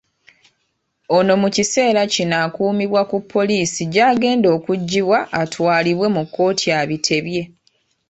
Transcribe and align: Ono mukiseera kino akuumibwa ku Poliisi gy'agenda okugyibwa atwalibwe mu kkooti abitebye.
Ono 1.17 1.33
mukiseera 1.41 2.01
kino 2.13 2.35
akuumibwa 2.45 3.01
ku 3.09 3.17
Poliisi 3.31 3.81
gy'agenda 3.93 4.47
okugyibwa 4.57 5.19
atwalibwe 5.41 6.07
mu 6.15 6.23
kkooti 6.25 6.67
abitebye. 6.81 7.41